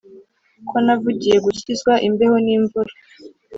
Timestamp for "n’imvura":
2.45-2.91